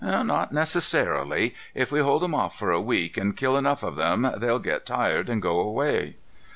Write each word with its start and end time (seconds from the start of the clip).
"Not 0.03 0.51
necessarily. 0.51 1.53
If 1.75 1.91
we 1.91 1.99
hold 1.99 2.23
them 2.23 2.33
off 2.33 2.57
for 2.57 2.71
a 2.71 2.81
week 2.81 3.17
and 3.17 3.37
kill 3.37 3.55
enough 3.55 3.83
of 3.83 3.97
them, 3.97 4.27
they'll 4.37 4.57
get 4.57 4.83
tired 4.83 5.29
and 5.29 5.39
go 5.43 5.59
away." 5.59 6.15